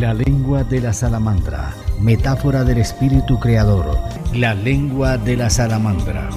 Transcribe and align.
La 0.00 0.14
lengua 0.14 0.64
de 0.64 0.80
la 0.80 0.94
salamandra, 0.94 1.74
metáfora 2.00 2.64
del 2.64 2.78
espíritu 2.78 3.38
creador. 3.38 3.98
La 4.32 4.54
lengua 4.54 5.18
de 5.18 5.36
la 5.36 5.50
salamandra. 5.50 6.30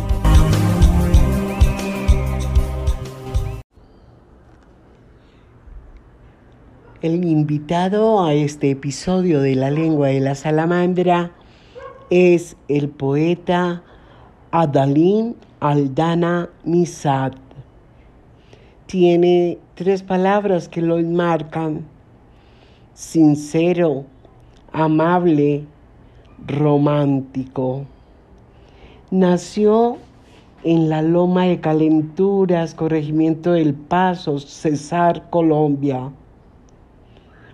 El 7.01 7.23
invitado 7.23 8.25
a 8.25 8.33
este 8.33 8.71
episodio 8.71 9.39
de 9.39 9.55
La 9.55 9.71
lengua 9.71 10.09
de 10.09 10.19
la 10.19 10.35
salamandra 10.35 11.31
es 12.09 12.57
el 12.67 12.89
poeta 12.89 13.81
Adalín 14.51 15.37
Aldana 15.61 16.49
Misad. 16.65 17.31
Tiene 18.87 19.57
tres 19.75 20.03
palabras 20.03 20.67
que 20.67 20.81
lo 20.81 20.99
enmarcan. 20.99 21.92
Sincero, 22.93 24.05
amable, 24.71 25.65
romántico. 26.45 27.85
Nació 29.11 29.97
en 30.63 30.89
la 30.89 31.01
Loma 31.01 31.45
de 31.45 31.59
Calenturas, 31.59 32.73
corregimiento 32.73 33.53
del 33.53 33.73
Paso, 33.73 34.39
Cesar, 34.39 35.29
Colombia 35.29 36.11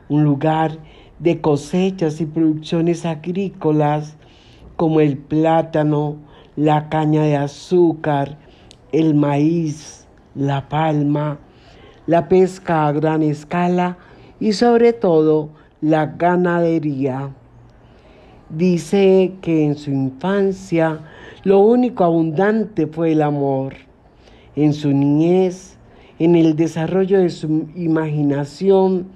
un 0.10 0.24
lugar 0.24 0.78
de 1.20 1.40
cosechas 1.40 2.20
y 2.20 2.26
producciones 2.26 3.06
agrícolas 3.06 4.16
como 4.76 5.00
el 5.00 5.18
plátano, 5.18 6.18
la 6.56 6.90
caña 6.90 7.24
de 7.24 7.38
azúcar, 7.38 8.38
el 8.92 9.14
maíz, 9.14 10.08
la 10.36 10.68
palma, 10.68 11.38
la 12.08 12.28
pesca 12.28 12.88
a 12.88 12.92
gran 12.92 13.22
escala 13.22 13.98
y 14.40 14.54
sobre 14.54 14.94
todo 14.94 15.50
la 15.82 16.06
ganadería. 16.06 17.30
Dice 18.50 19.34
que 19.42 19.66
en 19.66 19.76
su 19.76 19.92
infancia 19.92 21.00
lo 21.44 21.60
único 21.60 22.04
abundante 22.04 22.88
fue 22.88 23.12
el 23.12 23.22
amor. 23.22 23.76
En 24.56 24.74
su 24.74 24.92
niñez, 24.92 25.78
en 26.18 26.36
el 26.36 26.56
desarrollo 26.56 27.20
de 27.20 27.30
su 27.30 27.68
imaginación, 27.76 29.08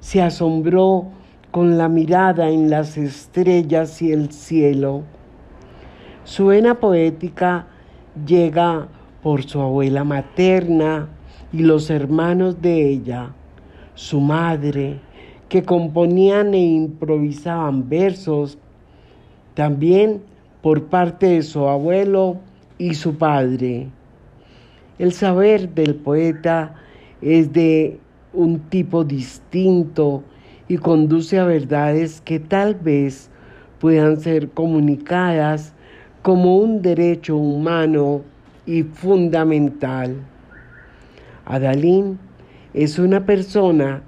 se 0.00 0.20
asombró 0.22 1.06
con 1.50 1.78
la 1.78 1.88
mirada 1.88 2.50
en 2.50 2.70
las 2.70 2.96
estrellas 2.96 4.02
y 4.02 4.12
el 4.12 4.30
cielo. 4.32 5.02
Su 6.24 6.46
vena 6.46 6.78
poética 6.78 7.66
llega 8.26 8.88
por 9.22 9.42
su 9.44 9.60
abuela 9.60 10.04
materna 10.04 11.08
y 11.52 11.62
los 11.62 11.90
hermanos 11.90 12.60
de 12.60 12.88
ella, 12.88 13.34
su 14.00 14.18
madre, 14.18 14.98
que 15.50 15.62
componían 15.62 16.54
e 16.54 16.58
improvisaban 16.58 17.86
versos, 17.86 18.56
también 19.52 20.22
por 20.62 20.84
parte 20.84 21.26
de 21.26 21.42
su 21.42 21.68
abuelo 21.68 22.38
y 22.78 22.94
su 22.94 23.16
padre. 23.16 23.88
El 24.98 25.12
saber 25.12 25.68
del 25.74 25.96
poeta 25.96 26.76
es 27.20 27.52
de 27.52 27.98
un 28.32 28.60
tipo 28.70 29.04
distinto 29.04 30.22
y 30.66 30.78
conduce 30.78 31.38
a 31.38 31.44
verdades 31.44 32.22
que 32.22 32.40
tal 32.40 32.76
vez 32.76 33.28
puedan 33.80 34.18
ser 34.18 34.48
comunicadas 34.48 35.74
como 36.22 36.56
un 36.56 36.80
derecho 36.80 37.36
humano 37.36 38.22
y 38.64 38.82
fundamental. 38.82 40.16
Adalín 41.44 42.18
es 42.74 42.98
una 42.98 43.26
persona 43.26 44.02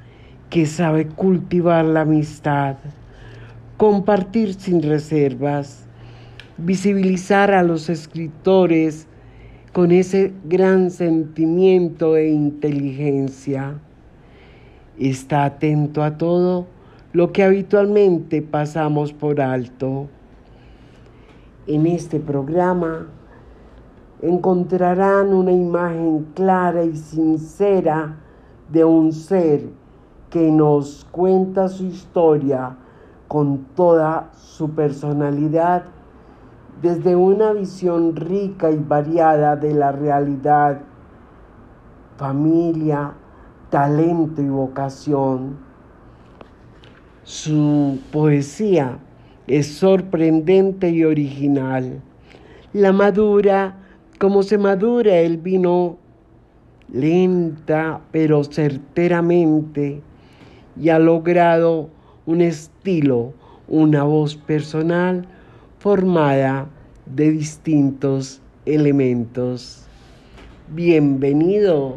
que 0.50 0.66
sabe 0.66 1.06
cultivar 1.06 1.84
la 1.84 2.02
amistad, 2.02 2.76
compartir 3.76 4.54
sin 4.54 4.82
reservas, 4.82 5.86
visibilizar 6.58 7.52
a 7.52 7.62
los 7.62 7.88
escritores 7.88 9.06
con 9.72 9.90
ese 9.90 10.32
gran 10.44 10.90
sentimiento 10.90 12.16
e 12.16 12.28
inteligencia 12.28 13.74
está 14.98 15.44
atento 15.44 16.02
a 16.02 16.18
todo 16.18 16.66
lo 17.12 17.32
que 17.32 17.42
habitualmente 17.42 18.42
pasamos 18.42 19.12
por 19.12 19.40
alto. 19.40 20.08
En 21.66 21.86
este 21.86 22.20
programa 22.20 23.06
encontrarán 24.20 25.32
una 25.32 25.52
imagen 25.52 26.26
clara 26.34 26.84
y 26.84 26.96
sincera 26.96 28.16
de 28.72 28.84
un 28.84 29.12
ser 29.12 29.68
que 30.30 30.50
nos 30.50 31.06
cuenta 31.10 31.68
su 31.68 31.84
historia 31.84 32.76
con 33.28 33.66
toda 33.76 34.30
su 34.34 34.70
personalidad 34.70 35.84
desde 36.80 37.14
una 37.14 37.52
visión 37.52 38.16
rica 38.16 38.70
y 38.70 38.78
variada 38.78 39.56
de 39.56 39.74
la 39.74 39.92
realidad, 39.92 40.80
familia, 42.16 43.12
talento 43.70 44.42
y 44.42 44.48
vocación. 44.48 45.58
Su 47.22 47.98
poesía 48.10 48.98
es 49.46 49.66
sorprendente 49.76 50.90
y 50.90 51.04
original. 51.04 52.02
La 52.72 52.92
madura 52.92 53.76
como 54.18 54.42
se 54.42 54.56
madura 54.56 55.16
el 55.16 55.38
vino 55.38 55.98
lenta 56.90 58.00
pero 58.10 58.44
certeramente 58.44 60.02
y 60.76 60.88
ha 60.88 60.98
logrado 60.98 61.90
un 62.26 62.40
estilo, 62.40 63.34
una 63.68 64.04
voz 64.04 64.36
personal 64.36 65.26
formada 65.78 66.68
de 67.06 67.32
distintos 67.32 68.40
elementos. 68.64 69.86
Bienvenido. 70.68 71.96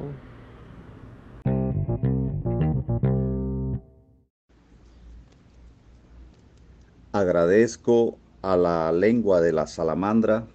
Agradezco 7.11 8.17
a 8.41 8.57
la 8.57 8.91
lengua 8.91 9.39
de 9.39 9.53
la 9.53 9.67
salamandra 9.67 10.45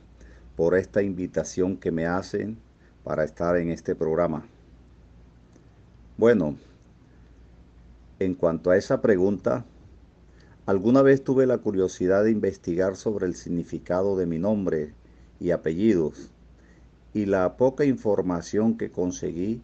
por 0.57 0.77
esta 0.77 1.03
invitación 1.03 1.79
que 1.79 1.91
me 1.91 2.07
hacen 2.07 2.59
para 3.11 3.25
estar 3.25 3.57
en 3.57 3.71
este 3.71 3.97
programa. 3.97 4.47
Bueno, 6.17 6.55
en 8.21 8.37
cuanto 8.37 8.71
a 8.71 8.77
esa 8.77 9.03
pregunta, 9.03 9.65
alguna 10.65 11.03
vez 11.03 11.25
tuve 11.25 11.45
la 11.45 11.59
curiosidad 11.59 12.23
de 12.23 12.31
investigar 12.31 12.95
sobre 12.95 13.27
el 13.27 13.35
significado 13.35 14.17
de 14.17 14.27
mi 14.27 14.39
nombre 14.39 14.95
y 15.41 15.51
apellidos, 15.51 16.31
y 17.13 17.27
la 17.27 17.57
poca 17.57 17.85
información 17.85 18.79
que 18.79 18.93
conseguí 18.93 19.61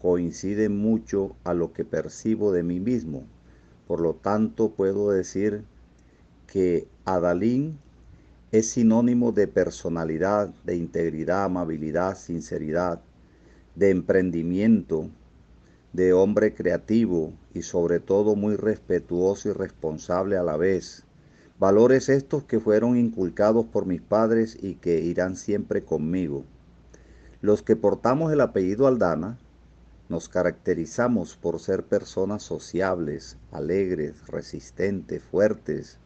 coincide 0.00 0.70
mucho 0.70 1.36
a 1.44 1.52
lo 1.52 1.74
que 1.74 1.84
percibo 1.84 2.50
de 2.50 2.62
mí 2.62 2.80
mismo. 2.80 3.24
Por 3.88 4.00
lo 4.00 4.14
tanto, 4.14 4.70
puedo 4.70 5.10
decir 5.10 5.64
que 6.46 6.88
Adalín 7.04 7.78
es 8.52 8.68
sinónimo 8.70 9.30
de 9.30 9.46
personalidad, 9.46 10.48
de 10.64 10.74
integridad, 10.74 11.44
amabilidad, 11.44 12.16
sinceridad, 12.16 13.00
de 13.76 13.90
emprendimiento, 13.90 15.08
de 15.92 16.12
hombre 16.12 16.52
creativo 16.52 17.32
y 17.54 17.62
sobre 17.62 18.00
todo 18.00 18.34
muy 18.34 18.56
respetuoso 18.56 19.50
y 19.50 19.52
responsable 19.52 20.36
a 20.36 20.42
la 20.42 20.56
vez. 20.56 21.04
Valores 21.60 22.08
estos 22.08 22.42
que 22.42 22.58
fueron 22.58 22.96
inculcados 22.96 23.66
por 23.66 23.86
mis 23.86 24.00
padres 24.00 24.58
y 24.60 24.74
que 24.74 25.00
irán 25.00 25.36
siempre 25.36 25.84
conmigo. 25.84 26.44
Los 27.42 27.62
que 27.62 27.76
portamos 27.76 28.32
el 28.32 28.40
apellido 28.40 28.88
Aldana 28.88 29.38
nos 30.08 30.28
caracterizamos 30.28 31.36
por 31.36 31.60
ser 31.60 31.84
personas 31.84 32.42
sociables, 32.42 33.36
alegres, 33.52 34.26
resistentes, 34.26 35.22
fuertes, 35.22 35.98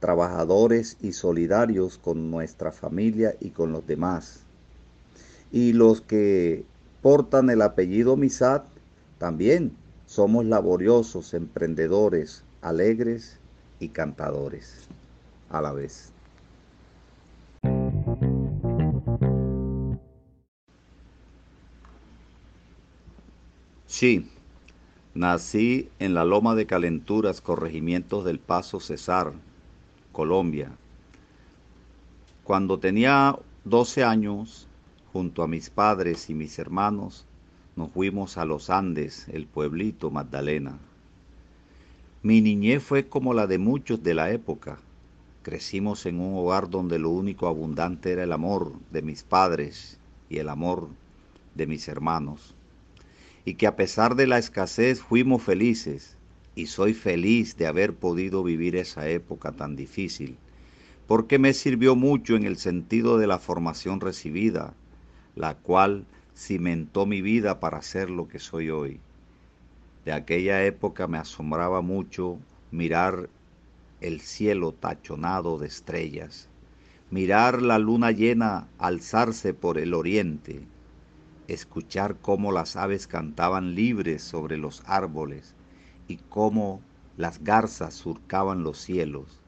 trabajadores 0.00 0.96
y 1.00 1.12
solidarios 1.12 1.98
con 1.98 2.30
nuestra 2.30 2.72
familia 2.72 3.36
y 3.38 3.50
con 3.50 3.70
los 3.70 3.86
demás. 3.86 4.40
Y 5.52 5.74
los 5.74 6.00
que 6.00 6.64
portan 7.02 7.50
el 7.50 7.62
apellido 7.62 8.16
Misad 8.16 8.62
también 9.18 9.72
somos 10.06 10.44
laboriosos, 10.46 11.34
emprendedores, 11.34 12.42
alegres 12.62 13.38
y 13.78 13.90
cantadores 13.90 14.88
a 15.50 15.60
la 15.60 15.72
vez. 15.72 16.12
Sí, 23.86 24.30
nací 25.14 25.90
en 25.98 26.14
la 26.14 26.24
Loma 26.24 26.54
de 26.54 26.66
Calenturas, 26.66 27.40
corregimientos 27.40 28.24
del 28.24 28.38
Paso 28.38 28.80
Cesar, 28.80 29.32
Colombia. 30.12 30.72
Cuando 32.44 32.78
tenía 32.78 33.38
12 33.64 34.02
años, 34.04 34.66
junto 35.12 35.42
a 35.42 35.48
mis 35.48 35.70
padres 35.70 36.28
y 36.30 36.34
mis 36.34 36.58
hermanos, 36.58 37.26
nos 37.76 37.90
fuimos 37.90 38.36
a 38.36 38.44
los 38.44 38.70
Andes, 38.70 39.28
el 39.28 39.46
pueblito 39.46 40.10
Magdalena. 40.10 40.78
Mi 42.22 42.40
niñez 42.40 42.82
fue 42.82 43.08
como 43.08 43.34
la 43.34 43.46
de 43.46 43.58
muchos 43.58 44.02
de 44.02 44.14
la 44.14 44.30
época. 44.30 44.78
Crecimos 45.42 46.04
en 46.06 46.20
un 46.20 46.36
hogar 46.36 46.68
donde 46.68 46.98
lo 46.98 47.10
único 47.10 47.46
abundante 47.46 48.12
era 48.12 48.24
el 48.24 48.32
amor 48.32 48.72
de 48.90 49.02
mis 49.02 49.22
padres 49.22 49.98
y 50.28 50.38
el 50.38 50.48
amor 50.48 50.88
de 51.54 51.66
mis 51.66 51.88
hermanos. 51.88 52.54
Y 53.44 53.54
que 53.54 53.66
a 53.66 53.76
pesar 53.76 54.16
de 54.16 54.26
la 54.26 54.38
escasez 54.38 55.00
fuimos 55.00 55.42
felices 55.42 56.16
y 56.54 56.66
soy 56.66 56.94
feliz 56.94 57.56
de 57.56 57.66
haber 57.66 57.94
podido 57.94 58.42
vivir 58.42 58.76
esa 58.76 59.08
época 59.08 59.52
tan 59.52 59.76
difícil, 59.76 60.36
porque 61.06 61.38
me 61.38 61.54
sirvió 61.54 61.96
mucho 61.96 62.36
en 62.36 62.44
el 62.44 62.56
sentido 62.56 63.18
de 63.18 63.26
la 63.26 63.38
formación 63.38 64.00
recibida, 64.00 64.74
la 65.36 65.54
cual 65.54 66.04
cimentó 66.36 67.06
mi 67.06 67.22
vida 67.22 67.60
para 67.60 67.82
ser 67.82 68.10
lo 68.10 68.28
que 68.28 68.38
soy 68.38 68.70
hoy. 68.70 69.00
De 70.04 70.12
aquella 70.12 70.64
época 70.64 71.06
me 71.06 71.18
asombraba 71.18 71.82
mucho 71.82 72.38
mirar 72.70 73.28
el 74.00 74.20
cielo 74.20 74.72
tachonado 74.72 75.58
de 75.58 75.66
estrellas, 75.66 76.48
mirar 77.10 77.60
la 77.60 77.78
luna 77.78 78.10
llena 78.12 78.66
alzarse 78.78 79.52
por 79.52 79.78
el 79.78 79.94
oriente, 79.94 80.60
escuchar 81.48 82.16
cómo 82.20 82.52
las 82.52 82.76
aves 82.76 83.06
cantaban 83.06 83.74
libres 83.74 84.22
sobre 84.22 84.56
los 84.56 84.82
árboles 84.86 85.54
y 86.10 86.18
cómo 86.28 86.80
las 87.16 87.42
garzas 87.42 87.94
surcaban 87.94 88.62
los 88.62 88.78
cielos. 88.78 89.40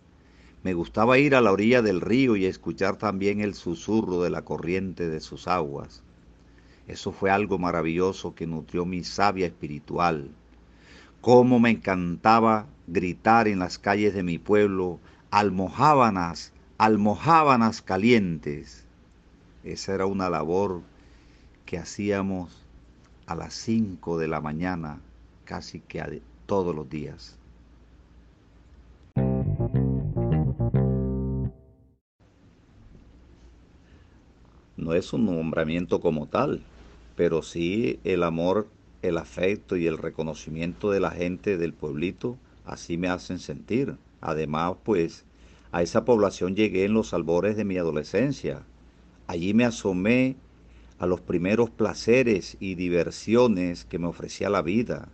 Me 0.62 0.74
gustaba 0.74 1.18
ir 1.18 1.34
a 1.34 1.40
la 1.40 1.52
orilla 1.52 1.82
del 1.82 2.00
río 2.00 2.36
y 2.36 2.46
escuchar 2.46 2.96
también 2.96 3.40
el 3.40 3.54
susurro 3.54 4.22
de 4.22 4.30
la 4.30 4.42
corriente 4.42 5.10
de 5.10 5.20
sus 5.20 5.48
aguas. 5.48 6.02
Eso 6.86 7.12
fue 7.12 7.30
algo 7.30 7.58
maravilloso 7.58 8.34
que 8.34 8.46
nutrió 8.46 8.84
mi 8.84 9.04
savia 9.04 9.46
espiritual 9.46 10.30
Cómo 11.22 11.60
me 11.60 11.70
encantaba 11.70 12.66
gritar 12.88 13.46
en 13.46 13.60
las 13.60 13.78
calles 13.78 14.12
de 14.12 14.24
mi 14.24 14.38
pueblo, 14.38 14.98
almohábanas, 15.30 16.52
almohábanas 16.78 17.80
calientes. 17.80 18.84
Esa 19.62 19.94
era 19.94 20.06
una 20.06 20.28
labor 20.28 20.82
que 21.64 21.78
hacíamos 21.78 22.66
a 23.26 23.36
las 23.36 23.54
5 23.54 24.18
de 24.18 24.26
la 24.26 24.40
mañana, 24.40 24.98
casi 25.44 25.78
que 25.78 26.00
todos 26.52 26.76
los 26.76 26.86
días. 26.90 27.38
No 34.76 34.92
es 34.92 35.14
un 35.14 35.24
nombramiento 35.24 36.02
como 36.02 36.26
tal, 36.26 36.60
pero 37.16 37.40
sí 37.40 38.00
el 38.04 38.22
amor 38.22 38.68
el 39.00 39.16
afecto 39.16 39.78
y 39.78 39.86
el 39.86 39.96
reconocimiento 39.96 40.90
de 40.90 41.00
la 41.00 41.10
gente 41.12 41.56
del 41.56 41.72
pueblito 41.72 42.36
así 42.66 42.98
me 42.98 43.08
hacen 43.08 43.38
sentir. 43.38 43.96
Además, 44.20 44.74
pues, 44.84 45.24
a 45.70 45.80
esa 45.80 46.04
población 46.04 46.54
llegué 46.54 46.84
en 46.84 46.92
los 46.92 47.14
albores 47.14 47.56
de 47.56 47.64
mi 47.64 47.78
adolescencia. 47.78 48.60
Allí 49.26 49.54
me 49.54 49.64
asomé 49.64 50.36
a 50.98 51.06
los 51.06 51.22
primeros 51.22 51.70
placeres 51.70 52.58
y 52.60 52.74
diversiones 52.74 53.86
que 53.86 53.98
me 53.98 54.08
ofrecía 54.08 54.50
la 54.50 54.60
vida. 54.60 55.08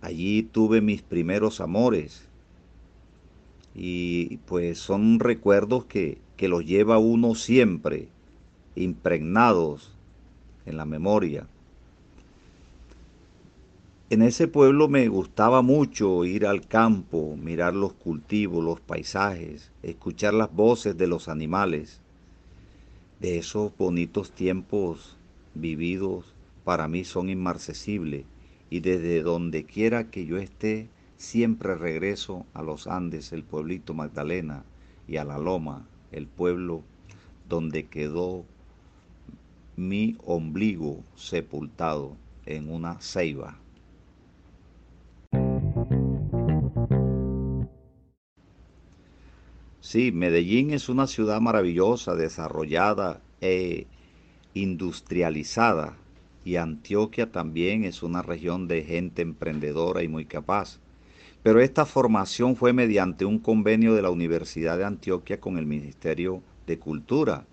Allí 0.00 0.42
tuve 0.42 0.80
mis 0.80 1.02
primeros 1.02 1.60
amores. 1.60 2.28
Y 3.74 4.38
pues 4.46 4.78
son 4.78 5.20
recuerdos 5.20 5.84
que, 5.84 6.18
que 6.36 6.48
los 6.48 6.64
lleva 6.64 6.98
uno 6.98 7.34
siempre 7.34 8.08
impregnados 8.76 9.90
en 10.66 10.76
la 10.76 10.84
memoria. 10.84 11.46
En 14.10 14.22
ese 14.22 14.48
pueblo 14.48 14.88
me 14.88 15.06
gustaba 15.08 15.62
mucho 15.62 16.24
ir 16.24 16.46
al 16.46 16.66
campo, 16.66 17.36
mirar 17.36 17.74
los 17.74 17.92
cultivos, 17.92 18.64
los 18.64 18.80
paisajes, 18.80 19.70
escuchar 19.82 20.32
las 20.32 20.52
voces 20.52 20.96
de 20.96 21.06
los 21.06 21.28
animales. 21.28 22.00
De 23.20 23.36
esos 23.36 23.76
bonitos 23.76 24.30
tiempos 24.30 25.16
vividos 25.54 26.24
para 26.64 26.88
mí 26.88 27.04
son 27.04 27.28
inmarcesibles 27.28 28.24
y 28.70 28.80
desde 28.80 29.22
donde 29.22 29.64
quiera 29.64 30.10
que 30.10 30.26
yo 30.26 30.36
esté 30.36 30.88
siempre 31.16 31.74
regreso 31.74 32.46
a 32.54 32.62
los 32.62 32.86
Andes, 32.86 33.32
el 33.32 33.42
pueblito 33.42 33.94
Magdalena, 33.94 34.64
y 35.06 35.16
a 35.16 35.24
la 35.24 35.38
Loma, 35.38 35.86
el 36.12 36.26
pueblo 36.26 36.82
donde 37.48 37.86
quedó 37.86 38.44
mi 39.76 40.16
ombligo 40.24 41.02
sepultado 41.16 42.16
en 42.44 42.70
una 42.70 43.00
ceiba. 43.00 43.58
Sí, 49.80 50.12
Medellín 50.12 50.72
es 50.72 50.90
una 50.90 51.06
ciudad 51.06 51.40
maravillosa, 51.40 52.14
desarrollada 52.14 53.22
e 53.40 53.86
industrializada 54.52 55.96
y 56.48 56.56
Antioquia 56.56 57.30
también 57.30 57.84
es 57.84 58.02
una 58.02 58.22
región 58.22 58.68
de 58.68 58.82
gente 58.82 59.20
emprendedora 59.20 60.02
y 60.02 60.08
muy 60.08 60.24
capaz. 60.24 60.78
Pero 61.42 61.60
esta 61.60 61.84
formación 61.84 62.56
fue 62.56 62.72
mediante 62.72 63.26
un 63.26 63.38
convenio 63.38 63.92
de 63.92 64.00
la 64.00 64.08
Universidad 64.08 64.78
de 64.78 64.86
Antioquia 64.86 65.40
con 65.40 65.58
el 65.58 65.66
Ministerio 65.66 66.42
de 66.66 66.78
Cultura 66.78 67.44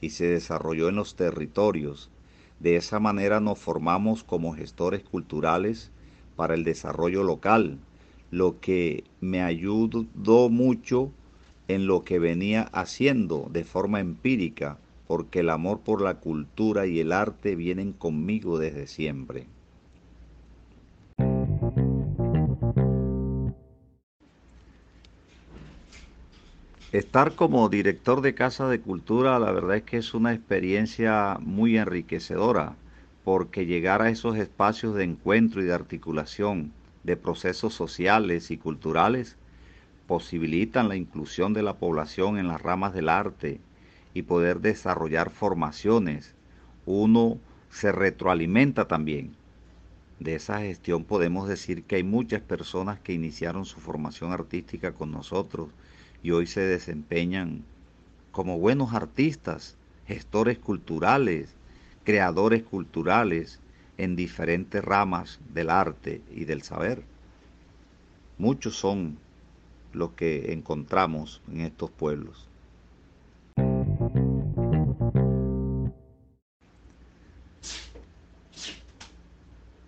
y 0.00 0.10
se 0.10 0.26
desarrolló 0.26 0.88
en 0.88 0.96
los 0.96 1.14
territorios. 1.14 2.10
De 2.58 2.74
esa 2.74 2.98
manera 2.98 3.38
nos 3.38 3.56
formamos 3.56 4.24
como 4.24 4.52
gestores 4.52 5.04
culturales 5.04 5.92
para 6.34 6.54
el 6.54 6.64
desarrollo 6.64 7.22
local, 7.22 7.78
lo 8.32 8.58
que 8.58 9.04
me 9.20 9.42
ayudó 9.42 10.48
mucho 10.48 11.12
en 11.68 11.86
lo 11.86 12.02
que 12.02 12.18
venía 12.18 12.62
haciendo 12.72 13.48
de 13.52 13.62
forma 13.62 14.00
empírica, 14.00 14.76
porque 15.10 15.40
el 15.40 15.50
amor 15.50 15.80
por 15.80 16.02
la 16.02 16.20
cultura 16.20 16.86
y 16.86 17.00
el 17.00 17.10
arte 17.10 17.56
vienen 17.56 17.92
conmigo 17.92 18.60
desde 18.60 18.86
siempre. 18.86 19.48
Estar 26.92 27.34
como 27.34 27.68
director 27.68 28.20
de 28.20 28.36
Casa 28.36 28.68
de 28.68 28.78
Cultura, 28.78 29.40
la 29.40 29.50
verdad 29.50 29.78
es 29.78 29.82
que 29.82 29.96
es 29.96 30.14
una 30.14 30.32
experiencia 30.32 31.38
muy 31.40 31.76
enriquecedora, 31.76 32.76
porque 33.24 33.66
llegar 33.66 34.02
a 34.02 34.10
esos 34.10 34.36
espacios 34.36 34.94
de 34.94 35.02
encuentro 35.02 35.60
y 35.60 35.64
de 35.64 35.74
articulación 35.74 36.70
de 37.02 37.16
procesos 37.16 37.74
sociales 37.74 38.52
y 38.52 38.58
culturales 38.58 39.36
posibilitan 40.06 40.88
la 40.88 40.94
inclusión 40.94 41.52
de 41.52 41.64
la 41.64 41.74
población 41.78 42.38
en 42.38 42.46
las 42.46 42.62
ramas 42.62 42.94
del 42.94 43.08
arte 43.08 43.58
y 44.14 44.22
poder 44.22 44.60
desarrollar 44.60 45.30
formaciones, 45.30 46.34
uno 46.86 47.38
se 47.70 47.92
retroalimenta 47.92 48.88
también. 48.88 49.32
De 50.18 50.34
esa 50.34 50.60
gestión 50.60 51.04
podemos 51.04 51.48
decir 51.48 51.84
que 51.84 51.96
hay 51.96 52.02
muchas 52.02 52.42
personas 52.42 53.00
que 53.00 53.14
iniciaron 53.14 53.64
su 53.64 53.80
formación 53.80 54.32
artística 54.32 54.92
con 54.92 55.10
nosotros 55.10 55.70
y 56.22 56.32
hoy 56.32 56.46
se 56.46 56.60
desempeñan 56.60 57.64
como 58.30 58.58
buenos 58.58 58.92
artistas, 58.92 59.76
gestores 60.06 60.58
culturales, 60.58 61.56
creadores 62.04 62.62
culturales 62.62 63.60
en 63.96 64.16
diferentes 64.16 64.84
ramas 64.84 65.40
del 65.54 65.70
arte 65.70 66.20
y 66.30 66.44
del 66.44 66.62
saber. 66.62 67.02
Muchos 68.36 68.76
son 68.76 69.18
lo 69.92 70.14
que 70.14 70.52
encontramos 70.52 71.40
en 71.50 71.62
estos 71.62 71.90
pueblos. 71.90 72.49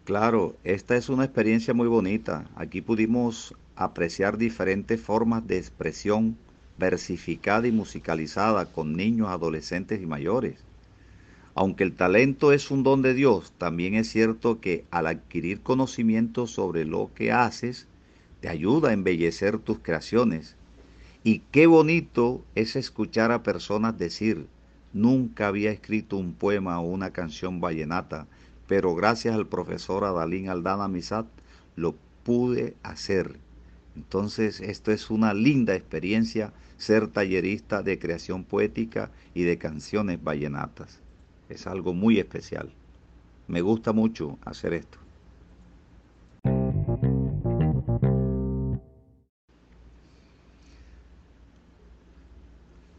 Claro, 0.04 0.60
esta 0.64 0.96
es 0.96 1.08
una 1.08 1.24
experiencia 1.24 1.74
muy 1.74 1.86
bonita. 1.88 2.50
Aquí 2.54 2.80
pudimos 2.82 3.54
apreciar 3.76 4.36
diferentes 4.38 5.00
formas 5.00 5.46
de 5.46 5.58
expresión 5.58 6.44
versificada 6.76 7.66
y 7.68 7.72
musicalizada 7.72 8.72
con 8.72 8.96
niños, 8.96 9.28
adolescentes 9.28 10.00
y 10.02 10.06
mayores. 10.06 10.66
Aunque 11.54 11.84
el 11.84 11.96
talento 11.96 12.52
es 12.52 12.70
un 12.70 12.82
don 12.84 13.02
de 13.02 13.14
Dios, 13.14 13.54
también 13.58 13.94
es 13.94 14.10
cierto 14.10 14.60
que 14.60 14.88
al 14.90 15.06
adquirir 15.06 15.62
conocimiento 15.62 16.46
sobre 16.46 16.84
lo 16.86 17.12
que 17.14 17.32
haces, 17.32 17.90
te 18.40 18.48
ayuda 18.48 18.90
a 18.90 18.92
embellecer 18.94 19.58
tus 19.60 19.80
creaciones. 19.82 20.58
Y 21.22 21.48
qué 21.50 21.66
bonito 21.66 22.48
es 22.54 22.76
escuchar 22.76 23.32
a 23.32 23.42
personas 23.42 23.98
decir, 23.98 24.52
nunca 24.92 25.48
había 25.48 25.70
escrito 25.72 26.16
un 26.16 26.36
poema 26.38 26.80
o 26.80 26.86
una 26.88 27.12
canción 27.12 27.60
vallenata, 27.60 28.28
pero 28.66 28.94
gracias 28.94 29.34
al 29.34 29.46
profesor 29.46 30.04
Adalín 30.04 30.48
Aldana 30.48 30.88
Misat 30.88 31.26
lo 31.76 31.94
pude 32.24 32.74
hacer. 32.82 33.36
Entonces, 33.96 34.60
esto 34.60 34.92
es 34.92 35.10
una 35.10 35.34
linda 35.34 35.74
experiencia 35.74 36.52
ser 36.76 37.08
tallerista 37.08 37.82
de 37.82 37.98
creación 37.98 38.44
poética 38.44 39.10
y 39.34 39.42
de 39.42 39.58
canciones 39.58 40.22
vallenatas. 40.22 41.00
Es 41.48 41.66
algo 41.66 41.92
muy 41.92 42.18
especial. 42.18 42.72
Me 43.46 43.60
gusta 43.60 43.92
mucho 43.92 44.38
hacer 44.44 44.72
esto. 44.72 44.98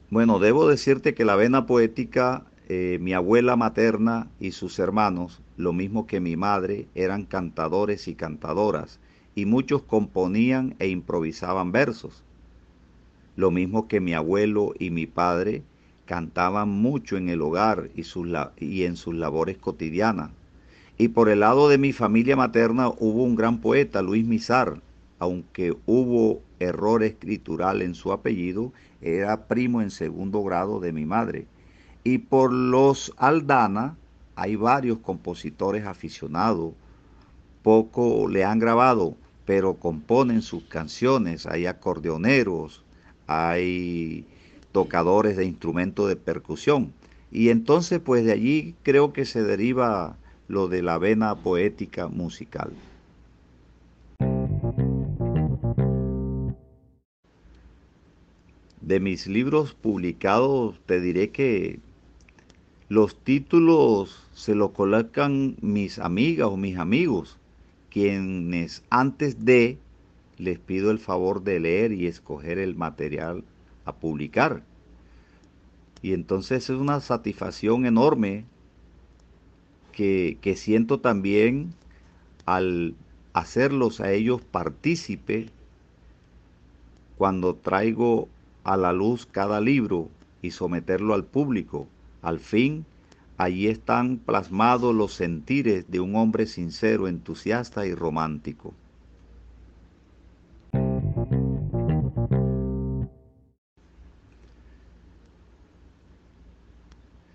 Bueno, 0.10 0.38
debo 0.38 0.68
decirte 0.68 1.16
que 1.16 1.26
la 1.26 1.36
vena 1.36 1.66
poética 1.66 2.46
eh, 2.76 2.98
mi 2.98 3.14
abuela 3.14 3.56
materna 3.56 4.32
y 4.40 4.52
sus 4.52 4.80
hermanos, 4.80 5.44
lo 5.58 5.74
mismo 5.74 6.08
que 6.08 6.20
mi 6.20 6.36
madre, 6.36 6.88
eran 6.96 7.26
cantadores 7.26 8.08
y 8.08 8.16
cantadoras, 8.16 9.00
y 9.36 9.46
muchos 9.46 9.84
componían 9.84 10.76
e 10.80 10.88
improvisaban 10.88 11.72
versos. 11.72 12.24
Lo 13.36 13.52
mismo 13.52 13.88
que 13.88 14.00
mi 14.00 14.16
abuelo 14.16 14.74
y 14.80 14.90
mi 14.90 15.06
padre 15.06 15.62
cantaban 16.08 16.70
mucho 16.70 17.16
en 17.16 17.30
el 17.30 17.44
hogar 17.44 17.92
y, 17.96 18.04
y 18.58 18.84
en 18.86 18.96
sus 18.96 19.14
labores 19.14 19.60
cotidianas. 19.60 20.32
Y 20.98 21.10
por 21.10 21.30
el 21.30 21.42
lado 21.42 21.70
de 21.70 21.78
mi 21.78 21.94
familia 21.94 22.36
materna 22.36 22.90
hubo 22.90 23.24
un 23.24 23.36
gran 23.36 23.60
poeta, 23.60 24.02
Luis 24.02 24.26
Mizar, 24.26 24.82
aunque 25.20 25.76
hubo 25.86 26.42
error 26.60 27.04
escritural 27.04 27.84
en 27.84 27.94
su 27.94 28.12
apellido, 28.12 28.74
era 29.00 29.46
primo 29.46 29.84
en 29.84 29.92
segundo 29.92 30.42
grado 30.44 30.80
de 30.80 30.92
mi 30.92 31.06
madre. 31.06 31.46
Y 32.04 32.18
por 32.18 32.52
los 32.52 33.14
Aldana 33.18 33.96
hay 34.36 34.56
varios 34.56 35.00
compositores 35.00 35.86
aficionados, 35.86 36.74
poco 37.62 38.28
le 38.28 38.44
han 38.44 38.60
grabado, 38.60 39.16
pero 39.46 39.76
componen 39.76 40.42
sus 40.42 40.64
canciones, 40.64 41.46
hay 41.46 41.66
acordeoneros, 41.66 42.84
hay 43.28 44.26
tocadores 44.72 45.38
de 45.38 45.46
instrumentos 45.46 46.10
de 46.10 46.16
percusión. 46.16 46.94
Y 47.32 47.50
entonces 47.50 48.00
pues 48.00 48.26
de 48.26 48.34
allí 48.34 48.76
creo 48.84 49.14
que 49.14 49.26
se 49.26 49.44
deriva 49.44 50.18
lo 50.48 50.68
de 50.68 50.82
la 50.82 50.98
vena 50.98 51.36
poética 51.36 52.08
musical. 52.08 52.72
De 58.82 59.00
mis 59.00 59.28
libros 59.28 59.74
publicados 59.74 60.76
te 60.86 61.00
diré 61.00 61.30
que 61.30 61.80
los 62.90 63.16
títulos 63.16 64.28
se 64.34 64.56
los 64.56 64.72
colocan 64.72 65.56
mis 65.62 66.00
amigas 66.00 66.48
o 66.48 66.58
mis 66.58 66.78
amigos, 66.78 67.38
quienes 67.90 68.84
antes 68.90 69.46
de 69.46 69.78
les 70.38 70.60
pido 70.60 70.92
el 70.92 71.00
favor 71.00 71.44
de 71.44 71.60
leer 71.60 71.94
y 71.94 72.08
escoger 72.08 72.58
el 72.58 72.76
material 72.76 73.44
a 73.86 73.94
publicar. 73.94 74.64
Y 76.02 76.14
entonces 76.14 76.70
es 76.70 76.78
una 76.78 77.00
satisfacción 77.00 77.86
enorme 77.86 78.46
que, 79.92 80.38
que 80.42 80.56
siento 80.56 81.00
también 81.00 81.74
al 82.46 82.96
hacerlos 83.32 84.02
a 84.02 84.12
ellos 84.12 84.42
partícipe 84.42 85.50
cuando 87.18 87.56
traigo 87.56 88.28
a 88.64 88.76
la 88.76 88.92
luz 88.92 89.26
cada 89.26 89.62
libro 89.62 90.10
y 90.42 90.52
someterlo 90.52 91.14
al 91.14 91.24
público. 91.24 91.88
Al 92.24 92.40
fin, 92.40 92.86
allí 93.38 93.68
están 93.68 94.18
plasmados 94.18 94.96
los 94.96 95.14
sentires 95.14 95.92
de 95.92 96.00
un 96.00 96.16
hombre 96.16 96.46
sincero, 96.48 97.10
entusiasta 97.10 97.86
y 97.86 97.94
romántico. 97.94 98.74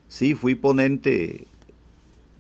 Sí, 0.09 0.35
fui 0.35 0.55
ponente 0.55 1.47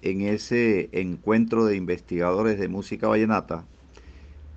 en 0.03 0.23
ese 0.23 0.89
encuentro 0.93 1.67
de 1.67 1.77
investigadores 1.77 2.59
de 2.59 2.69
música 2.69 3.09
vallenata 3.09 3.67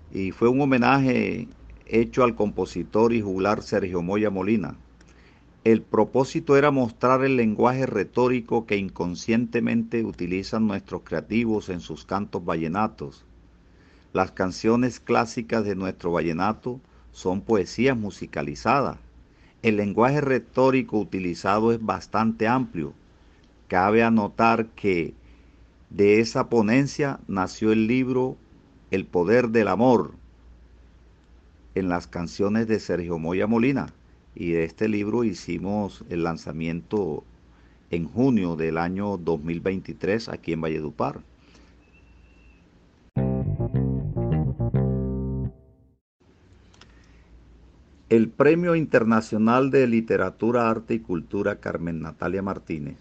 y 0.10 0.32
fue 0.32 0.48
un 0.48 0.62
homenaje 0.62 1.48
hecho 1.86 2.24
al 2.24 2.36
compositor 2.36 3.14
y 3.14 3.22
juglar 3.22 3.64
Sergio 3.64 4.02
Moya 4.02 4.30
Molina. 4.30 4.78
El 5.63 5.84
propósito 5.84 6.58
era 6.58 6.72
mostrar 6.72 7.24
el 7.24 7.36
lenguaje 7.36 7.86
retórico 7.86 8.65
que 8.65 8.77
inconscientemente 8.77 10.03
utilizan 10.03 10.65
nuestros 10.65 11.03
creativos 11.03 11.70
en 11.70 11.82
sus 11.82 12.03
cantos 12.03 12.44
vallenatos. 12.44 13.24
Las 14.12 14.32
canciones 14.32 15.00
clásicas 15.00 15.63
de 15.63 15.75
nuestro 15.75 16.12
vallenato 16.12 16.82
son 17.12 17.41
poesías 17.41 17.96
musicalizadas. 17.96 18.98
El 19.62 19.77
lenguaje 19.77 20.20
retórico 20.20 20.98
utilizado 20.98 21.72
es 21.72 21.86
bastante 21.86 22.48
amplio. 22.48 22.94
Cabe 23.68 24.01
anotar 24.01 24.65
que 24.70 25.13
de 25.91 26.22
esa 26.22 26.50
ponencia 26.50 27.20
nació 27.27 27.72
el 27.72 27.86
libro 27.86 28.36
El 28.89 29.06
Poder 29.06 29.50
del 29.50 29.68
Amor, 29.68 30.13
en 31.75 31.88
las 31.88 32.08
canciones 32.08 32.68
de 32.68 32.80
Sergio 32.80 33.20
Moya 33.20 33.46
Molina. 33.46 33.94
Y 34.36 34.52
de 34.52 34.64
este 34.64 34.88
libro 34.88 35.24
hicimos 35.24 36.04
el 36.10 36.24
lanzamiento 36.24 37.24
en 37.90 38.08
junio 38.08 38.56
del 38.56 38.78
año 38.78 39.18
2023 39.18 40.30
aquí 40.30 40.54
en 40.54 40.62
Valledupar. 40.62 41.22
El 48.10 48.28
Premio 48.28 48.76
Internacional 48.76 49.72
de 49.72 49.88
Literatura, 49.88 50.70
Arte 50.70 50.96
y 50.96 51.00
Cultura 51.00 51.62
Carmen 51.62 52.02
Natalia 52.02 52.42
Martínez, 52.42 52.98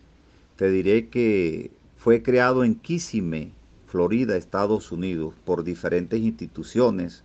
te 0.55 0.71
diré 0.71 1.09
que 1.09 1.73
fue 1.97 2.23
creado 2.23 2.63
en 2.63 2.77
Kissimmee, 2.77 3.53
Florida, 3.87 4.37
Estados 4.37 4.93
Unidos, 4.93 5.35
por 5.45 5.65
diferentes 5.65 6.21
instituciones 6.21 7.25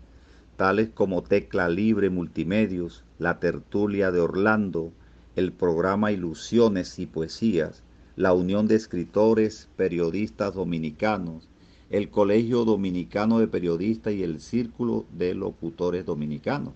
tales 0.56 0.90
como 0.94 1.22
Tecla 1.22 1.68
Libre 1.68 2.10
Multimedios, 2.10 3.04
La 3.20 3.40
Tertulia 3.40 4.12
de 4.12 4.22
Orlando, 4.22 4.92
el 5.36 5.52
programa 5.52 6.14
Ilusiones 6.14 6.98
y 6.98 7.08
Poesías, 7.08 7.84
la 8.16 8.34
Unión 8.34 8.68
de 8.68 8.76
Escritores 8.76 9.68
Periodistas 9.76 10.54
Dominicanos, 10.54 11.50
el 11.90 12.10
Colegio 12.10 12.64
Dominicano 12.64 13.40
de 13.40 13.48
Periodistas 13.48 14.14
y 14.14 14.24
el 14.24 14.40
Círculo 14.40 15.06
de 15.12 15.36
Locutores 15.36 16.06
Dominicanos. 16.06 16.74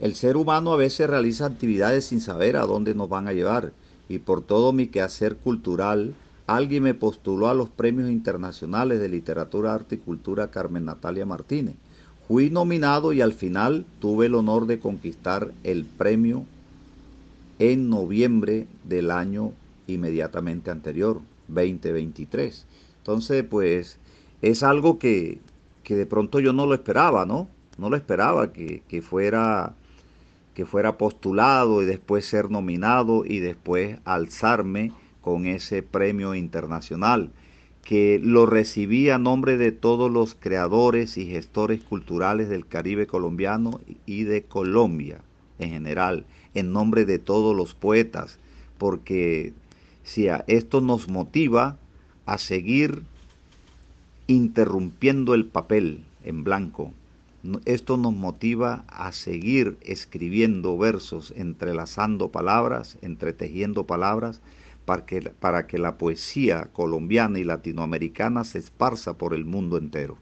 El 0.00 0.16
ser 0.16 0.36
humano 0.36 0.72
a 0.72 0.76
veces 0.76 1.08
realiza 1.08 1.46
actividades 1.46 2.06
sin 2.06 2.20
saber 2.20 2.56
a 2.56 2.66
dónde 2.66 2.94
nos 2.94 3.08
van 3.08 3.28
a 3.28 3.32
llevar 3.32 3.72
y 4.08 4.18
por 4.18 4.42
todo 4.42 4.72
mi 4.72 4.88
quehacer 4.88 5.36
cultural, 5.36 6.14
alguien 6.46 6.82
me 6.82 6.94
postuló 6.94 7.48
a 7.48 7.54
los 7.54 7.70
premios 7.70 8.10
internacionales 8.10 9.00
de 9.00 9.08
literatura, 9.08 9.74
arte 9.74 9.94
y 9.94 9.98
cultura 9.98 10.50
Carmen 10.50 10.84
Natalia 10.84 11.24
Martínez 11.24 11.76
Fui 12.28 12.50
nominado 12.50 13.12
y 13.12 13.20
al 13.20 13.32
final 13.32 13.86
tuve 14.00 14.26
el 14.26 14.34
honor 14.34 14.66
de 14.66 14.80
conquistar 14.80 15.52
el 15.62 15.84
premio 15.84 16.44
en 17.60 17.88
noviembre 17.88 18.66
del 18.82 19.12
año 19.12 19.52
inmediatamente 19.86 20.72
anterior, 20.72 21.20
2023. 21.46 22.66
Entonces, 22.98 23.44
pues 23.44 24.00
es 24.42 24.64
algo 24.64 24.98
que, 24.98 25.38
de 25.88 26.06
pronto 26.06 26.40
yo 26.40 26.52
no 26.52 26.66
lo 26.66 26.74
esperaba, 26.74 27.26
¿no? 27.26 27.48
No 27.78 27.90
lo 27.90 27.96
esperaba 27.96 28.52
que, 28.52 28.82
que, 28.88 29.02
fuera, 29.02 29.74
que 30.54 30.66
fuera 30.66 30.98
postulado 30.98 31.80
y 31.80 31.86
después 31.86 32.26
ser 32.26 32.50
nominado 32.50 33.24
y 33.24 33.38
después 33.38 33.98
alzarme 34.04 34.90
con 35.20 35.46
ese 35.46 35.84
premio 35.84 36.34
internacional 36.34 37.30
que 37.86 38.20
lo 38.20 38.46
recibí 38.46 39.10
a 39.10 39.18
nombre 39.18 39.56
de 39.56 39.70
todos 39.70 40.10
los 40.10 40.34
creadores 40.34 41.16
y 41.16 41.26
gestores 41.26 41.80
culturales 41.80 42.48
del 42.48 42.66
Caribe 42.66 43.06
colombiano 43.06 43.80
y 44.06 44.24
de 44.24 44.42
Colombia 44.42 45.20
en 45.60 45.70
general, 45.70 46.26
en 46.54 46.72
nombre 46.72 47.04
de 47.04 47.20
todos 47.20 47.54
los 47.54 47.74
poetas, 47.74 48.40
porque 48.76 49.54
si 50.02 50.26
esto 50.48 50.80
nos 50.80 51.08
motiva 51.08 51.78
a 52.24 52.38
seguir 52.38 53.04
interrumpiendo 54.26 55.34
el 55.34 55.46
papel 55.46 56.02
en 56.24 56.42
blanco. 56.42 56.92
Esto 57.66 57.96
nos 57.96 58.12
motiva 58.12 58.82
a 58.88 59.12
seguir 59.12 59.78
escribiendo 59.80 60.76
versos, 60.76 61.32
entrelazando 61.36 62.32
palabras, 62.32 62.98
entretejiendo 63.00 63.86
palabras, 63.86 64.40
para 64.86 65.04
que, 65.04 65.20
para 65.20 65.66
que 65.66 65.78
la 65.78 65.98
poesía 65.98 66.70
colombiana 66.72 67.38
y 67.38 67.44
latinoamericana 67.44 68.44
se 68.44 68.58
esparza 68.58 69.18
por 69.18 69.34
el 69.34 69.44
mundo 69.44 69.76
entero. 69.76 70.16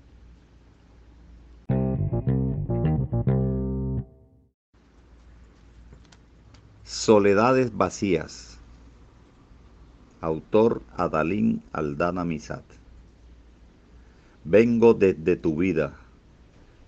Soledades 6.82 7.76
vacías. 7.76 8.58
Autor 10.22 10.82
Adalín 10.96 11.62
Aldana 11.72 12.24
Misat. 12.24 12.64
Vengo 14.44 14.94
desde 14.94 15.36
tu 15.36 15.56
vida, 15.56 15.94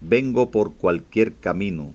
vengo 0.01 0.51
por 0.51 0.75
cualquier 0.75 1.35
camino, 1.35 1.93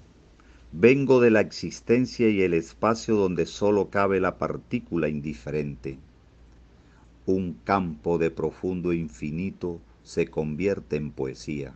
Vengo 0.74 1.20
de 1.20 1.32
la 1.32 1.42
existencia 1.42 2.30
y 2.30 2.44
el 2.44 2.54
espacio 2.54 3.18
donde 3.18 3.46
solo 3.46 3.90
cabe 3.90 4.22
la 4.22 4.38
partícula 4.38 5.10
indiferente. 5.10 5.98
Un 7.26 7.58
campo 7.66 8.18
de 8.18 8.32
profundo 8.32 8.94
infinito 8.94 9.82
se 10.04 10.28
convierte 10.28 10.96
en 10.96 11.12
poesía. 11.12 11.74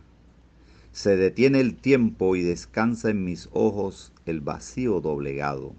Se 0.92 1.14
detiene 1.14 1.60
el 1.60 1.74
tiempo 1.76 2.36
y 2.36 2.42
descansa 2.42 3.10
en 3.10 3.22
mis 3.22 3.50
ojos 3.52 4.12
el 4.24 4.40
vacío 4.40 5.02
doblegado. 5.02 5.74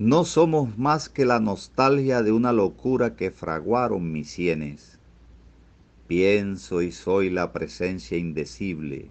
No 0.00 0.24
somos 0.24 0.76
más 0.76 1.08
que 1.08 1.24
la 1.24 1.38
nostalgia 1.38 2.24
de 2.24 2.32
una 2.32 2.52
locura 2.52 3.14
que 3.14 3.30
fraguaron 3.30 4.10
mis 4.10 4.30
sienes. 4.30 4.98
Pienso 6.08 6.82
y 6.82 6.90
soy 6.90 7.30
la 7.30 7.52
presencia 7.52 8.18
indecible. 8.18 9.10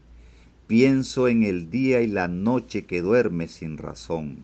Pienso 0.70 1.28
en 1.28 1.42
el 1.42 1.72
día 1.72 2.02
y 2.02 2.06
la 2.06 2.28
noche 2.28 2.86
que 2.86 3.02
duerme 3.02 3.48
sin 3.48 3.80
razón. 3.80 4.44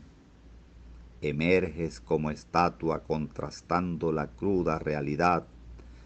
Emerges 1.22 2.00
como 2.00 2.32
estatua 2.32 3.03
contrastando 3.03 4.12
la 4.12 4.25
cruda 4.25 4.79
realidad 4.79 5.46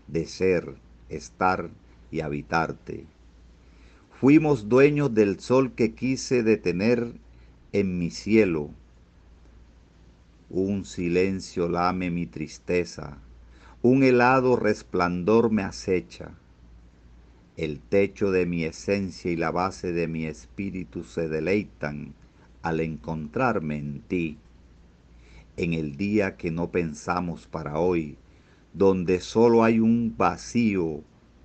de 0.07 0.25
ser, 0.25 0.75
estar 1.07 1.69
y 2.11 2.19
habitarte. 2.19 3.05
Fuimos 4.19 4.67
dueños 4.67 5.13
del 5.13 5.39
sol 5.39 5.71
que 5.71 5.95
quise 5.95 6.43
detener 6.43 7.13
en 7.71 7.97
mi 7.97 8.11
cielo. 8.11 8.71
Un 10.49 10.83
silencio 10.83 11.69
lame 11.69 12.11
mi 12.11 12.25
tristeza, 12.25 13.19
un 13.81 14.03
helado 14.03 14.57
resplandor 14.57 15.49
me 15.49 15.63
acecha. 15.63 16.33
El 17.60 17.82
techo 17.82 18.32
de 18.32 18.46
mi 18.46 18.63
esencia 18.63 19.30
y 19.30 19.36
la 19.36 19.51
base 19.51 19.92
de 19.92 20.08
mi 20.08 20.25
espíritu 20.25 21.04
se 21.04 21.28
deleitan 21.28 22.13
al 22.62 22.80
encontrarme 22.80 23.75
en 23.75 24.00
ti, 24.00 24.38
en 25.58 25.74
el 25.74 25.98
día 25.98 26.38
que 26.38 26.51
no 26.51 26.72
pensamos 26.72 27.48
para 27.48 27.78
hoy, 27.78 28.16
donde 28.72 29.20
solo 29.20 29.66
hay 29.66 29.82
un 29.82 30.16
vacío 30.16 31.01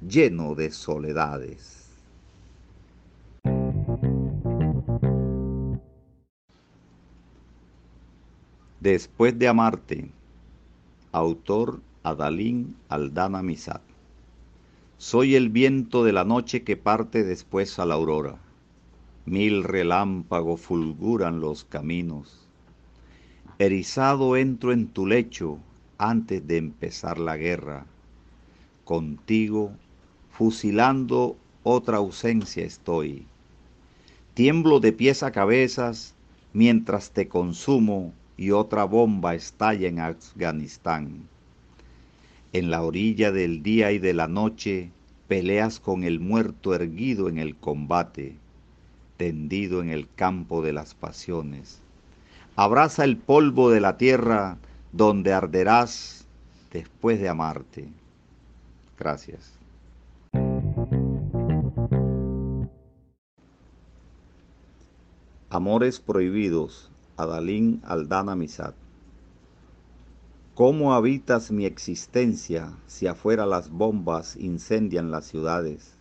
lleno 0.08 0.54
de 0.54 0.70
soledades. 0.70 1.90
Después 8.78 9.36
de 9.36 9.48
amarte, 9.48 10.10
autor 11.10 11.80
Adalín 12.04 12.76
Aldana 12.88 13.42
Misat. 13.42 13.93
Soy 15.06 15.34
el 15.34 15.50
viento 15.50 16.02
de 16.02 16.14
la 16.14 16.24
noche 16.24 16.62
que 16.62 16.78
parte 16.78 17.24
después 17.24 17.78
a 17.78 17.84
la 17.84 17.92
aurora. 17.92 18.38
Mil 19.26 19.62
relámpagos 19.62 20.62
fulguran 20.62 21.40
los 21.40 21.66
caminos. 21.66 22.48
Erizado 23.58 24.34
entro 24.34 24.72
en 24.72 24.86
tu 24.86 25.06
lecho 25.06 25.58
antes 25.98 26.46
de 26.46 26.56
empezar 26.56 27.18
la 27.18 27.36
guerra. 27.36 27.84
Contigo, 28.86 29.72
fusilando 30.30 31.36
otra 31.64 31.98
ausencia 31.98 32.64
estoy. 32.64 33.26
Tiemblo 34.32 34.80
de 34.80 34.94
pies 34.94 35.22
a 35.22 35.32
cabezas 35.32 36.14
mientras 36.54 37.10
te 37.10 37.28
consumo 37.28 38.14
y 38.38 38.52
otra 38.52 38.84
bomba 38.84 39.34
estalla 39.34 39.86
en 39.86 40.00
Afganistán. 40.00 41.28
En 42.54 42.70
la 42.70 42.84
orilla 42.84 43.32
del 43.32 43.64
día 43.64 43.90
y 43.90 43.98
de 43.98 44.14
la 44.14 44.28
noche 44.28 44.92
peleas 45.26 45.80
con 45.80 46.04
el 46.04 46.20
muerto 46.20 46.72
erguido 46.72 47.28
en 47.28 47.38
el 47.38 47.56
combate, 47.56 48.36
tendido 49.16 49.82
en 49.82 49.88
el 49.88 50.06
campo 50.14 50.62
de 50.62 50.72
las 50.72 50.94
pasiones. 50.94 51.80
Abraza 52.54 53.02
el 53.02 53.16
polvo 53.16 53.70
de 53.70 53.80
la 53.80 53.96
tierra 53.96 54.58
donde 54.92 55.32
arderás 55.32 56.28
después 56.72 57.20
de 57.20 57.28
amarte. 57.28 57.88
Gracias. 58.96 59.58
Amores 65.50 65.98
prohibidos 65.98 66.88
Adalín 67.16 67.80
Aldana 67.82 68.36
Misat. 68.36 68.83
¿Cómo 70.54 70.94
habitas 70.94 71.50
mi 71.50 71.64
existencia 71.64 72.78
si 72.86 73.08
afuera 73.08 73.44
las 73.44 73.70
bombas 73.70 74.36
incendian 74.36 75.10
las 75.10 75.26
ciudades? 75.26 75.98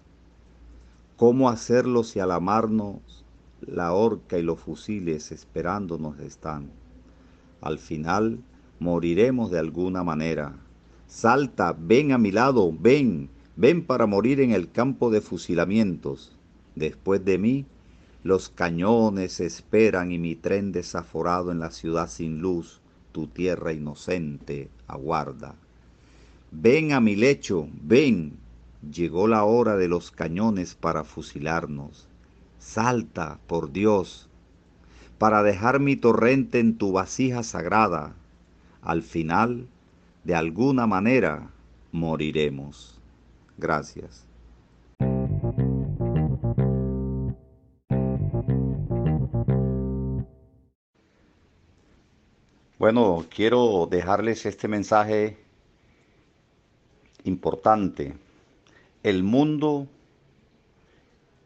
¿Cómo 1.17 1.49
hacerlo 1.49 2.03
si 2.03 2.19
al 2.19 2.31
amarnos 2.31 3.25
la 3.61 3.93
horca 3.93 4.37
y 4.37 4.43
los 4.43 4.59
fusiles 4.59 5.31
esperándonos 5.31 6.19
están? 6.19 6.69
Al 7.61 7.79
final 7.79 8.43
moriremos 8.77 9.49
de 9.49 9.57
alguna 9.57 10.03
manera. 10.03 10.53
Salta, 11.07 11.75
ven 11.75 12.11
a 12.11 12.19
mi 12.19 12.31
lado, 12.31 12.71
ven, 12.79 13.31
ven 13.55 13.83
para 13.83 14.05
morir 14.05 14.39
en 14.39 14.51
el 14.51 14.71
campo 14.71 15.09
de 15.09 15.21
fusilamientos. 15.21 16.37
Después 16.75 17.25
de 17.25 17.39
mí, 17.39 17.65
los 18.21 18.49
cañones 18.49 19.39
esperan 19.39 20.11
y 20.11 20.19
mi 20.19 20.35
tren 20.35 20.71
desaforado 20.71 21.51
en 21.51 21.57
la 21.57 21.71
ciudad 21.71 22.07
sin 22.07 22.39
luz, 22.39 22.82
tu 23.13 23.27
tierra 23.27 23.71
inocente 23.71 24.69
aguarda. 24.87 25.55
Ven 26.51 26.91
a 26.91 26.99
mi 26.99 27.15
lecho, 27.15 27.69
ven, 27.81 28.33
llegó 28.91 29.27
la 29.29 29.45
hora 29.45 29.77
de 29.77 29.87
los 29.87 30.11
cañones 30.11 30.75
para 30.75 31.05
fusilarnos. 31.05 32.09
Salta, 32.59 33.39
por 33.47 33.71
Dios, 33.71 34.29
para 35.17 35.43
dejar 35.43 35.79
mi 35.79 35.95
torrente 35.95 36.59
en 36.59 36.77
tu 36.77 36.91
vasija 36.91 37.43
sagrada. 37.43 38.15
Al 38.81 39.01
final, 39.01 39.67
de 40.25 40.35
alguna 40.35 40.87
manera, 40.87 41.49
moriremos. 41.91 42.99
Gracias. 43.57 44.25
Bueno, 52.83 53.25
quiero 53.33 53.87
dejarles 53.89 54.45
este 54.45 54.67
mensaje 54.67 55.37
importante. 57.23 58.13
El 59.03 59.23
mundo 59.23 59.87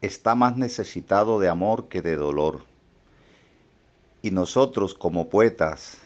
está 0.00 0.34
más 0.34 0.56
necesitado 0.56 1.38
de 1.38 1.48
amor 1.48 1.86
que 1.86 2.02
de 2.02 2.16
dolor. 2.16 2.64
Y 4.20 4.32
nosotros 4.32 4.94
como 4.94 5.28
poetas, 5.28 5.98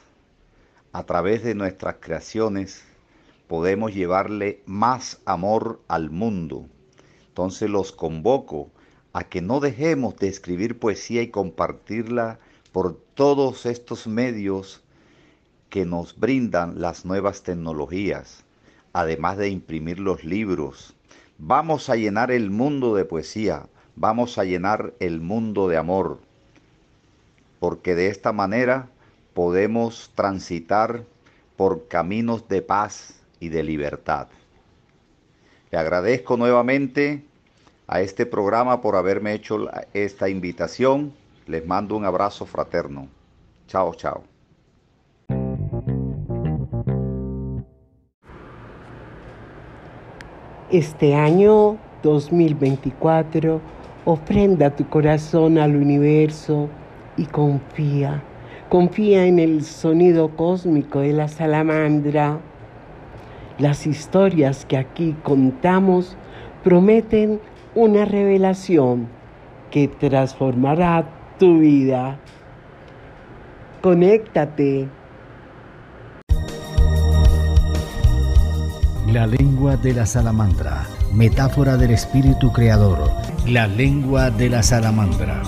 a 0.93 1.05
través 1.05 1.43
de 1.43 1.55
nuestras 1.55 1.97
creaciones, 2.01 2.85
podemos 3.49 3.95
llevarle 3.95 4.63
más 4.67 5.23
amor 5.25 5.81
al 5.89 6.11
mundo. 6.11 6.67
Entonces 7.29 7.71
los 7.71 7.93
convoco 7.93 8.71
a 9.15 9.25
que 9.25 9.41
no 9.41 9.61
dejemos 9.61 10.15
de 10.17 10.29
escribir 10.29 10.79
poesía 10.79 11.23
y 11.23 11.31
compartirla 11.31 12.39
por 12.71 13.01
todos 13.15 13.65
estos 13.65 14.07
medios 14.07 14.82
que 15.73 15.87
nos 15.87 16.21
brindan 16.21 16.83
las 16.83 17.07
nuevas 17.07 17.43
tecnologías, 17.45 18.45
además 18.93 19.39
de 19.39 19.49
imprimir 19.49 19.99
los 19.99 20.23
libros. 20.23 20.95
Vamos 21.39 21.89
a 21.89 21.97
llenar 21.97 22.31
el 22.31 22.51
mundo 22.51 22.95
de 22.95 23.07
poesía, 23.07 23.69
vamos 23.97 24.37
a 24.37 24.45
llenar 24.45 24.93
el 25.01 25.23
mundo 25.23 25.69
de 25.69 25.79
amor, 25.79 26.19
porque 27.59 27.95
de 27.95 28.09
esta 28.09 28.35
manera 28.35 28.91
podemos 29.33 30.11
transitar 30.15 31.07
por 31.57 31.89
caminos 31.89 32.47
de 32.49 32.61
paz 32.61 33.23
y 33.41 33.49
de 33.49 33.63
libertad. 33.63 34.29
Le 35.71 35.79
agradezco 35.79 36.37
nuevamente 36.37 37.25
a 37.87 38.03
este 38.03 38.27
programa 38.27 38.83
por 38.83 38.97
haberme 38.97 39.33
hecho 39.33 39.71
esta 39.95 40.29
invitación. 40.29 41.15
Les 41.47 41.67
mando 41.67 41.97
un 41.97 42.05
abrazo 42.05 42.45
fraterno. 42.45 43.09
Chao, 43.69 43.95
chao. 43.95 44.32
Este 50.73 51.15
año 51.15 51.77
2024 52.03 53.61
ofrenda 54.07 54.71
tu 54.71 54.89
corazón 54.89 55.59
al 55.59 55.77
universo 55.77 56.71
y 57.19 57.27
confía. 57.27 58.23
Confía 58.71 59.27
en 59.27 59.39
el 59.39 59.65
sonido 59.65 60.31
cósmico 60.31 61.01
de 61.01 61.13
la 61.13 61.29
salamandra. 61.29 62.39
Las 63.59 63.87
historias 63.87 64.65
que 64.65 64.79
aquí 64.79 65.15
contamos 65.23 66.17
prometen 66.65 67.39
una 67.75 68.07
revelación 68.07 69.09
que 69.71 69.89
transformará 69.89 71.07
tu 71.39 71.59
vida. 71.59 72.19
Conéctate 73.83 74.89
La 79.13 79.27
lengua 79.27 79.77
de 79.77 79.93
la 79.93 80.07
salamandra, 80.07 80.87
metáfora 81.13 81.77
del 81.77 81.91
espíritu 81.91 82.51
creador. 82.51 83.11
La 83.47 83.67
lengua 83.67 84.31
de 84.31 84.49
la 84.49 84.63
salamandra. 84.63 85.43